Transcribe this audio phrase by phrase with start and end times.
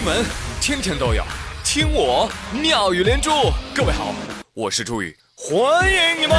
[0.00, 0.24] 新闻
[0.62, 1.22] 天天都有，
[1.62, 3.30] 听我妙语连珠。
[3.74, 4.14] 各位好，
[4.54, 6.38] 我是朱宇，欢迎你们！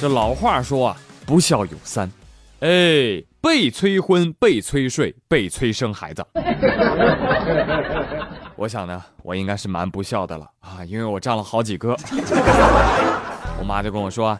[0.00, 2.10] 这老话说啊，不孝有三，
[2.58, 6.24] 哎，被催婚、被催睡、被催生孩子。
[8.54, 11.96] 我想呢，我应该是蛮不孝的了啊，因为我占了好几个。
[13.58, 14.38] 我妈就跟我说，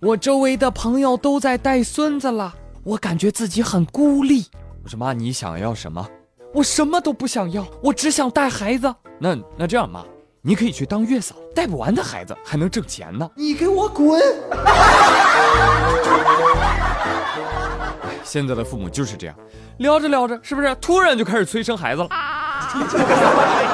[0.00, 4.46] 我周围的朋友都在带孙子了，我感觉自己很孤立。
[4.82, 6.04] 我说妈，你想要什么？
[6.52, 8.92] 我什么都不想要，我只想带孩子。
[9.20, 10.04] 那那这样妈，
[10.42, 13.30] 你可以去当月嫂，带不完的孩子还能挣钱呢。
[13.36, 14.20] 你给我滚！
[18.22, 19.36] 现在的父母就是这样，
[19.78, 22.08] 聊着聊着，是不是突然就开始催生孩子了？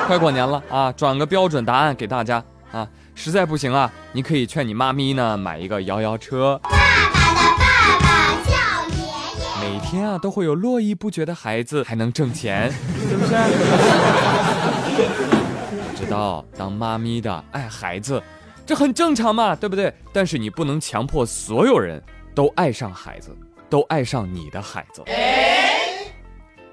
[0.06, 2.88] 快过年了啊，转个标准答案给大家啊！
[3.14, 6.58] 实在不行啊，你可以劝你妈咪呢买一个摇摇车。
[6.62, 6.76] 爸爸
[7.34, 8.52] 的爸爸叫
[8.96, 9.78] 爷爷。
[9.78, 13.34] 每天啊都会有络绎不绝的孩子，还能挣钱，是不是？
[15.96, 18.22] 知道当妈咪的爱孩子，
[18.64, 19.92] 这很正常嘛，对不对？
[20.12, 22.02] 但是你不能强迫所有人
[22.34, 23.36] 都爱上孩子，
[23.68, 25.02] 都爱上你的孩子。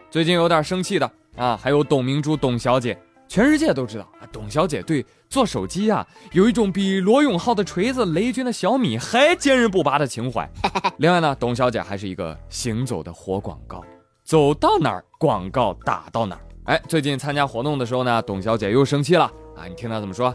[0.09, 10.47] 最近有点生气的啊，还有董明珠董小姐，全世界都知道啊，董小姐对做手机啊有一种比罗永浩的锤子、雷军的小米还坚韧不拔的情怀。
[10.97, 13.83] 另外呢，董小姐还是一个行走的活广告，
[14.23, 16.41] 走到哪儿广告打到哪儿。
[16.65, 19.25] 哎，最近参加活动的时候呢，董小姐又生气了
[19.57, 19.65] 啊！
[19.67, 20.33] 你听她怎么说？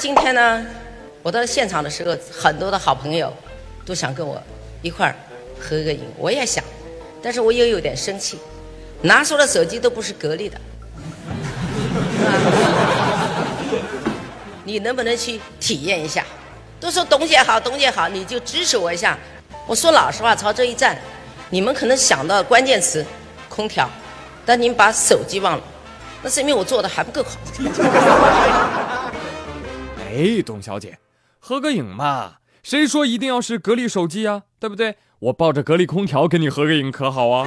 [0.00, 0.66] 今天呢，
[1.22, 3.32] 我到现场的时候，很多的好朋友
[3.86, 4.42] 都想跟我
[4.82, 5.14] 一块儿
[5.60, 6.64] 合个影，我也想，
[7.22, 8.38] 但是我又有点生气，
[9.02, 10.58] 拿出了手机都不是格力的，
[14.64, 16.24] 你能不能去体验一下？
[16.80, 19.18] 都说董姐好，董姐好，你就支持我一下。
[19.66, 20.98] 我说老实话，朝这一站，
[21.50, 23.04] 你们可能想到关键词
[23.48, 23.88] 空调，
[24.46, 25.62] 但你们把手机忘了，
[26.22, 27.38] 那是因为我做的还不够好。
[30.00, 30.98] 哎，董小姐，
[31.38, 34.42] 合个影嘛，谁说一定要是格力手机啊？
[34.58, 34.96] 对不对？
[35.20, 37.46] 我抱着格力空调跟你合个影可好啊？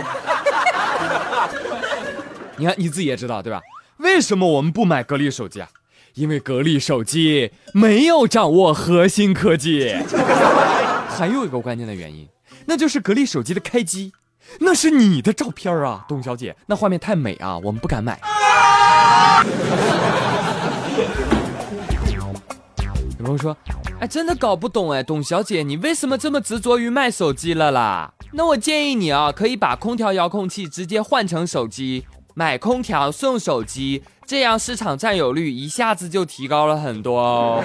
[2.57, 3.59] 你看你自己也知道对吧？
[3.97, 5.67] 为什么我们不买格力手机啊？
[6.13, 9.95] 因为格力手机没有掌握核心科技。
[11.09, 12.27] 还有一个关键的原因，
[12.65, 14.13] 那就是格力手机的开机，
[14.59, 18.19] 那是你的照片啊，董小姐，那画面太美啊，我们不敢买。
[22.13, 23.57] 有朋友说，
[24.03, 28.11] 哎，真的搞不懂哎，董小姐，你为什么这么执着于卖手机了啦？
[28.33, 37.63] 那我建议你啊，可以把空调遥控器直接换成手机，买空调送手机，这样市场占有率一下子就提高了很多哦。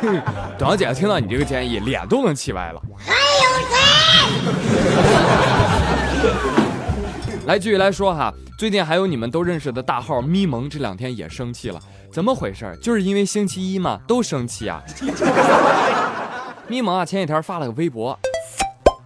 [0.00, 0.08] 嘿
[0.56, 2.80] 董小姐听到你这个建议，脸都能气歪了。
[7.46, 11.78] 来，继续来说哈，最近还有你们都认识的大号咪蒙，这两天也生气了，
[12.10, 12.74] 怎么回事？
[12.80, 14.82] 就是因为星期一嘛，都生气啊。
[16.66, 18.18] 咪蒙啊，前几天发了个微博，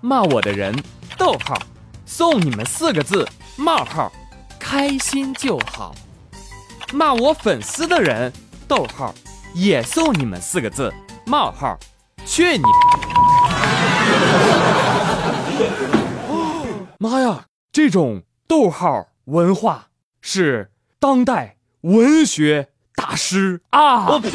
[0.00, 0.72] 骂我的人，
[1.16, 1.58] 逗号，
[2.06, 4.12] 送你们四个字，冒号，
[4.60, 5.92] 开心就好。
[6.92, 8.32] 骂我粉丝的人，
[8.68, 9.12] 逗号，
[9.52, 10.94] 也送你们四个字，
[11.26, 11.76] 冒号，
[12.24, 12.62] 去你！
[17.00, 19.88] 妈呀，这种逗号文化
[20.22, 24.08] 是当代文学大师啊！
[24.08, 24.30] 我呸！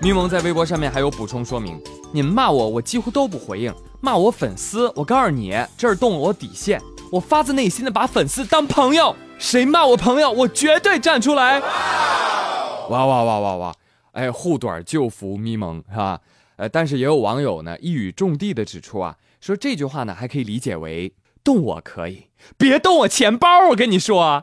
[0.00, 1.80] 咪蒙在微博上面还有补充说明：
[2.12, 6.82] 你们骂我，我几乎都不回应；骂我粉丝，我告诉你，这儿动了我底线。
[7.12, 11.60] 我发自内心的把粉丝当朋友，谁骂我朋友，我绝对站出来。
[11.60, 13.74] 哇哇哇哇哇！
[14.10, 16.20] 哎，护短救服咪蒙是吧？
[16.56, 21.12] 呃，但是也有网友呢一语中的的指出啊，说这句话呢还可以理解为
[21.46, 22.26] 动我可以，
[22.58, 24.42] 别动我钱包，我跟你说啊。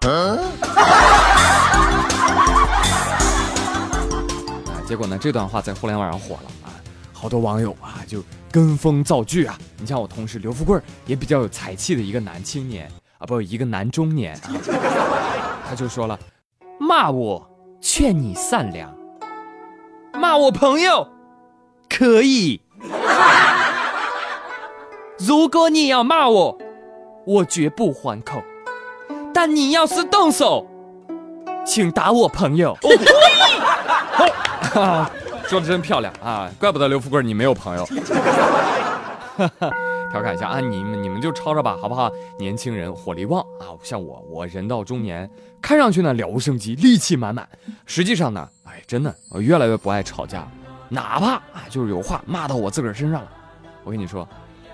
[4.88, 6.72] 结果呢这段话在互联网上火了啊，
[7.12, 9.58] 好多网友啊就跟风造句啊。
[9.80, 14.48] 你像我同事刘富贵也比较有才气的一个男青年啊，不，一个男中年啊，
[15.68, 16.18] 他就说了，
[16.80, 17.46] 骂我
[17.82, 18.96] 劝你善良，
[20.14, 21.06] 骂我朋友
[21.90, 22.62] 可以。
[25.20, 26.58] 如果你要骂我，
[27.26, 28.42] 我绝不还口。
[29.34, 30.68] 但你要是动手，
[31.66, 32.78] 请打我朋友。
[34.74, 35.10] 好，
[35.48, 36.50] 说的真漂亮啊！
[36.60, 37.86] 怪不得刘富贵你没有朋友。
[40.12, 42.12] 调侃一下啊，你们你们就吵吵吧，好不好？
[42.38, 45.28] 年轻人火力旺啊，像我，我人到中年，
[45.60, 47.50] 看上去呢了无生机，力气满满，
[47.88, 50.48] 实际上呢，哎，真的我越来越不爱吵架，
[50.88, 53.30] 哪怕啊就是有话骂到我自个儿身上了，
[53.84, 54.28] 我跟你说，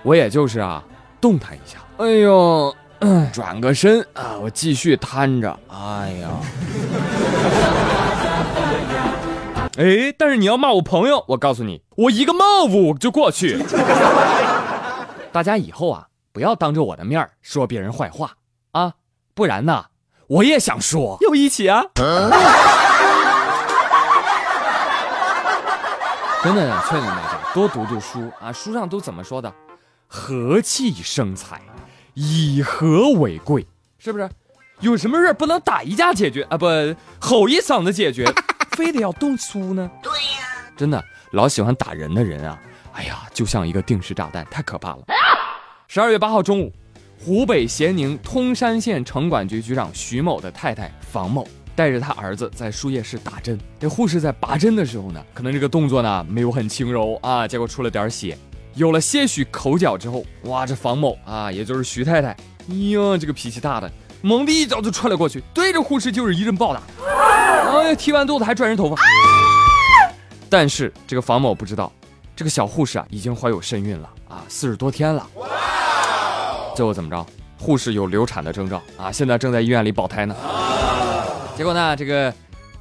[0.04, 0.84] 我也就是啊
[1.21, 2.75] 动弹一下，哎呦，
[3.33, 6.30] 转个身啊，我继续瘫着，哎呀。
[9.77, 13.63] 哎，但是你要骂我朋友，我告诉你，我一个 move 就过去。
[15.31, 18.31] 大家以后啊，不要当着我的面说别人坏话
[18.74, 18.94] 啊，
[19.33, 19.86] 不然呢，
[20.27, 21.83] 我也想说，又一起啊。
[26.42, 29.54] 真的劝你们大家多读读书啊，书上都怎么说的？
[30.11, 31.61] 和气生财，
[32.15, 33.65] 以和为贵，
[34.00, 34.27] 是不是？
[34.79, 36.57] 有什么事不能打一架解决啊？
[36.57, 36.65] 不，
[37.19, 38.25] 吼一嗓子解决。
[38.75, 39.91] 非得要动粗呢？
[40.01, 42.59] 对呀，真的老喜欢打人的人啊，
[42.94, 45.03] 哎呀，就像一个定时炸弹，太可怕了。
[45.88, 46.73] 十二月八号中午，
[47.19, 58.38] 湖北咸宁通山县城管局局长徐某的太太房某带着他儿子在输液室打针，这护士在拔针的时候呢，可能这个动作呢没有很轻柔啊，结果出了点血，
[58.75, 62.30] 有了些许口角之后，哇，这房某啊，也就是徐太太，
[62.69, 66.81] 哎呀，这个脾气大的，猛地一脚就踹了过去，对着护士就是一阵暴打。
[67.71, 68.95] 哎，踢完肚子还拽人头发，
[70.50, 71.92] 但是这个房某不知道，
[72.36, 75.27] 这个小护士啊已经怀有身孕了啊，四十多天了。
[76.75, 77.25] 最后怎么着？
[77.57, 80.33] 护士有流产的征兆啊，现在正在医院里保胎呢。
[81.57, 82.33] 结果呢，这个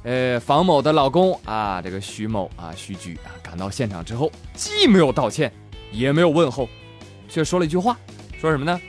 [0.03, 5.51] 呃房某的老公啊，这个徐某啊，徐局啊，赶到现场之后，既没有道歉，
[5.91, 6.67] 也没有问候，
[7.27, 7.97] 却说了一句话，
[8.39, 8.79] 说什么呢？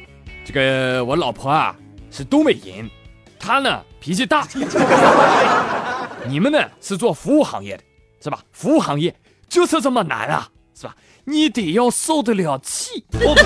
[0.44, 1.76] 这个我老婆啊
[2.10, 2.88] 是东北人，
[3.38, 4.46] 她呢脾气大。
[6.26, 7.82] 你们呢是做服务行业的，
[8.22, 8.40] 是吧？
[8.52, 9.14] 服务行业
[9.48, 10.94] 就是这么难啊，是吧？
[11.24, 13.04] 你得要受得了气。
[13.12, 13.42] 我呸！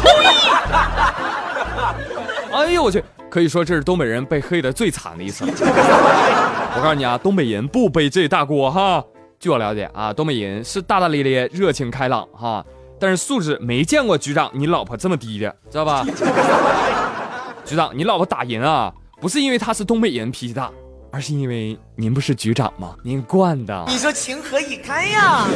[2.52, 5.44] 哎呦我去，可以说这是东北人被黑的最惨的一次。
[5.46, 9.04] 我告诉你啊，东北人不背这大锅哈。
[9.38, 12.64] 据我了解啊，东北人是大大咧咧、热情开朗哈，
[13.04, 16.02] 但是素质没见过局长你老婆这么低的，知道吧？
[17.62, 18.90] 局长，你老婆打人啊，
[19.20, 20.70] 不是因为她是东北人脾气大。
[21.12, 22.96] 而是因为您不是局长吗？
[23.02, 23.84] 您惯的。
[23.86, 25.46] 你说情何以堪呀？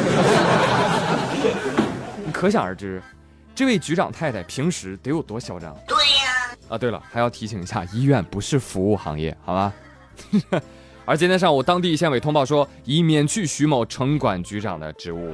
[2.23, 3.01] 你 可想而知，
[3.55, 5.75] 这位局长太太平时得有多嚣张。
[5.87, 6.55] 对呀。
[6.69, 9.73] 啊，对了，还要提醒一下，医院不是服务行业，好吗？
[11.03, 15.33] 而今天上午，当地县委通报说，已免去徐某城管局长的职务。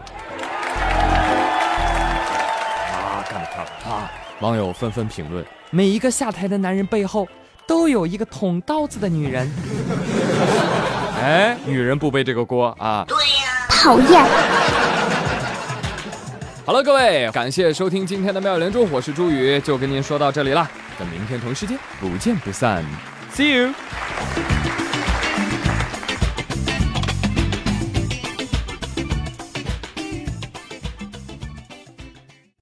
[3.89, 4.11] 啊！
[4.41, 7.27] 网友纷纷评论：每一个下台的男人背后。
[7.67, 9.51] 都有一个捅刀子的女人，
[11.19, 13.03] 哎，女人不背这个锅啊！
[13.07, 14.23] 对呀，讨厌。
[16.63, 22.85] 好了，各位，感谢收听今天的妙语连珠，我是朱宇，就跟您说到这里了，咱明天同一时间不见不散
[23.33, 23.73] ，See you。